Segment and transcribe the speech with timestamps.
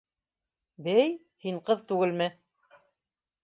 [0.87, 1.11] Бәй,
[1.45, 2.31] һин ҡыҙ түгелме?